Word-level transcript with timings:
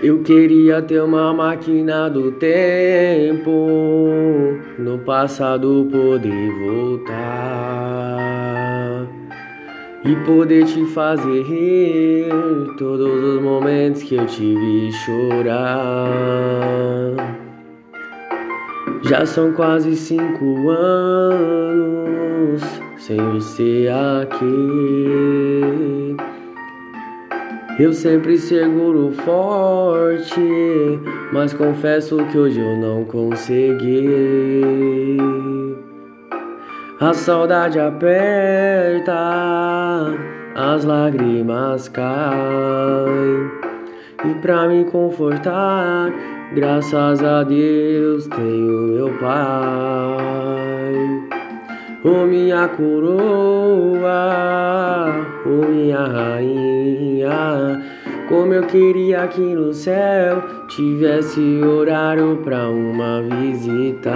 Eu 0.00 0.22
queria 0.22 0.80
ter 0.80 1.02
uma 1.02 1.34
máquina 1.34 2.08
do 2.08 2.30
tempo, 2.32 3.50
no 4.78 4.98
passado 5.00 5.88
poder 5.90 6.52
voltar 6.60 7.18
e 10.04 10.14
poder 10.24 10.66
te 10.66 10.84
fazer 10.86 11.42
rir 11.42 12.28
todos 12.78 13.10
os 13.10 13.42
momentos 13.42 14.04
que 14.04 14.14
eu 14.14 14.24
te 14.24 14.54
vi 14.54 14.92
chorar. 14.92 15.58
Já 19.02 19.26
são 19.26 19.52
quase 19.52 19.96
cinco 19.96 20.70
anos 20.70 22.62
sem 22.98 23.16
você 23.32 23.88
aqui. 24.22 25.08
Eu 27.76 27.92
sempre 27.92 28.38
seguro 28.38 29.12
forte, 29.24 30.40
mas 31.32 31.52
confesso 31.52 32.16
que 32.26 32.38
hoje 32.38 32.60
eu 32.60 32.76
não 32.76 33.04
consegui. 33.04 34.08
A 37.00 37.14
saudade 37.14 37.78
aperta, 37.78 39.14
as 40.56 40.84
lágrimas 40.84 41.88
caem. 41.88 43.48
E 44.24 44.34
pra 44.42 44.66
me 44.66 44.84
confortar, 44.86 46.12
graças 46.54 47.22
a 47.22 47.44
Deus 47.44 48.26
tenho 48.26 48.88
meu 48.88 49.16
pai. 49.18 50.58
Oh 52.04 52.24
minha 52.24 52.68
coroa, 52.68 54.06
oh 55.44 55.66
minha 55.66 55.98
rainha, 55.98 57.82
como 58.28 58.54
eu 58.54 58.62
queria 58.68 59.26
que 59.26 59.40
no 59.40 59.74
céu 59.74 60.40
tivesse 60.68 61.60
horário 61.60 62.36
pra 62.44 62.68
uma 62.68 63.20
visita. 63.22 64.14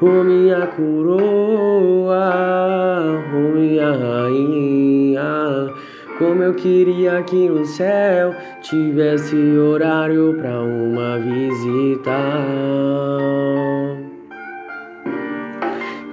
Oh 0.00 0.24
minha 0.24 0.66
coroa, 0.66 2.20
oh 3.32 3.54
minha 3.56 3.92
rainha, 3.92 5.72
como 6.18 6.42
eu 6.42 6.54
queria 6.54 7.22
que 7.22 7.48
no 7.48 7.64
céu 7.64 8.34
tivesse 8.62 9.36
horário 9.36 10.34
pra 10.40 10.60
uma 10.60 11.20
visita. 11.20 12.18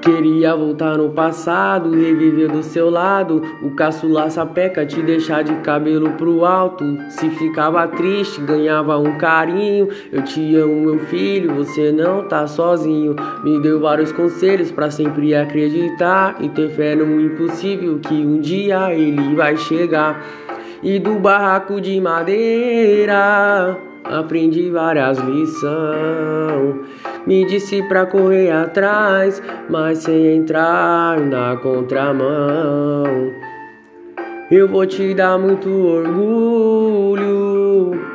Queria 0.06 0.56
voltar 0.56 1.00
no 1.00 1.10
passado, 1.10 1.90
reviver 1.90 2.48
do 2.48 2.62
seu 2.62 2.92
lado. 2.92 3.42
O 3.64 3.72
caçula 3.72 4.30
sapeca 4.30 4.86
te 4.86 5.02
deixar 5.02 5.44
de 5.44 5.56
cabelo 5.62 6.12
pro 6.12 6.46
alto. 6.46 6.86
Se 7.10 7.28
ficava 7.32 7.88
triste, 7.88 8.40
ganhava 8.42 9.00
um 9.00 9.18
carinho. 9.18 9.90
Eu 10.12 10.22
te 10.22 10.56
amo, 10.58 10.80
meu 10.80 11.00
filho, 11.00 11.56
você 11.56 11.92
não 11.92 12.28
tá 12.28 12.46
sozinho. 12.46 13.16
Me 13.44 13.60
deu 13.60 13.80
vários 13.80 14.12
conselhos 14.12 14.72
para 14.72 14.92
sempre 14.92 15.34
acreditar 15.34 16.38
e 16.40 16.50
ter 16.50 16.70
fé 16.70 16.96
no 16.96 17.20
impossível 17.20 17.98
que 17.98 18.14
um 18.14 18.40
dia 18.40 18.94
ele 18.94 19.34
vai 19.34 19.58
chegar. 19.58 20.24
E 20.84 21.00
do 21.00 21.16
barraco 21.16 21.80
de 21.82 22.00
madeira 22.00 23.78
aprendi 24.04 24.70
várias 24.70 25.18
lições. 25.18 26.76
Me 27.26 27.46
disse 27.46 27.82
pra 27.88 28.06
correr 28.06 28.52
atrás, 28.52 29.42
mas 29.70 30.00
sem 30.00 30.38
entrar 30.38 31.20
na 31.20 31.58
contramão. 31.58 33.34
Eu 34.52 34.68
vou 34.68 34.86
te 34.86 35.14
dar 35.16 35.40
muito 35.40 35.70
orgulho, 35.70 37.20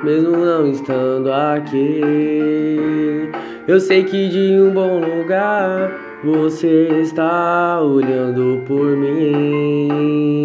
mesmo 0.04 0.36
não 0.36 0.66
estando 0.68 1.32
aqui. 1.32 3.28
Eu 3.66 3.80
sei 3.80 4.04
que 4.04 4.28
de 4.28 4.60
um 4.60 4.70
bom 4.70 5.00
lugar 5.00 5.90
você 6.22 6.88
está 7.02 7.80
olhando 7.80 8.62
por 8.66 8.96
mim. 8.96 10.39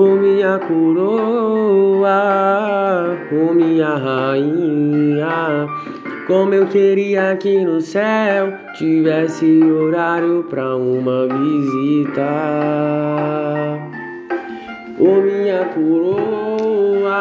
Oh 0.00 0.14
minha 0.14 0.60
coroa, 0.60 2.06
oh 3.32 3.52
minha 3.52 3.96
rainha, 3.96 5.66
como 6.28 6.54
eu 6.54 6.68
queria 6.68 7.36
que 7.36 7.64
no 7.64 7.80
céu 7.80 8.52
tivesse 8.74 9.60
horário 9.60 10.46
pra 10.48 10.76
uma 10.76 11.26
visita. 11.26 12.30
Oh 15.00 15.20
minha 15.20 15.64
coroa, 15.74 17.16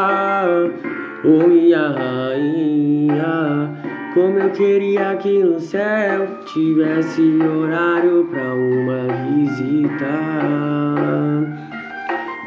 oh 1.26 1.48
minha 1.48 1.90
rainha, 1.90 3.72
como 4.14 4.38
eu 4.38 4.52
queria 4.52 5.16
que 5.16 5.44
no 5.44 5.60
céu 5.60 6.28
tivesse 6.46 7.40
horário 7.42 8.26
pra 8.26 8.54
uma 8.54 9.08
visita. 9.26 11.27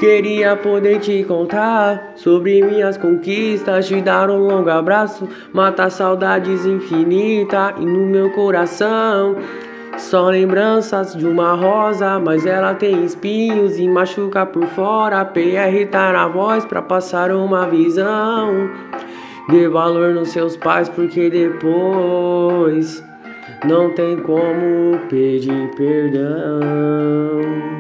Queria 0.01 0.57
poder 0.57 0.99
te 0.99 1.23
contar 1.25 2.15
sobre 2.17 2.63
minhas 2.63 2.97
conquistas, 2.97 3.87
te 3.87 4.01
dar 4.01 4.31
um 4.31 4.39
longo 4.39 4.71
abraço, 4.71 5.29
matar 5.53 5.91
saudades 5.91 6.65
infinitas 6.65 7.75
e 7.79 7.85
no 7.85 8.07
meu 8.07 8.31
coração. 8.31 9.37
Só 9.99 10.31
lembranças 10.31 11.15
de 11.15 11.27
uma 11.27 11.53
rosa, 11.53 12.19
mas 12.19 12.47
ela 12.47 12.73
tem 12.73 13.05
espinhos 13.05 13.79
e 13.79 13.87
machuca 13.87 14.47
por 14.47 14.65
fora. 14.69 15.23
PR 15.23 15.87
tá 15.91 16.15
na 16.15 16.27
voz 16.27 16.65
pra 16.65 16.81
passar 16.81 17.31
uma 17.31 17.69
visão. 17.69 18.71
Dê 19.51 19.69
valor 19.69 20.15
nos 20.15 20.31
seus 20.31 20.57
pais, 20.57 20.89
porque 20.89 21.29
depois 21.29 23.05
não 23.67 23.95
tem 23.95 24.17
como 24.17 24.99
pedir 25.11 25.71
perdão. 25.77 27.80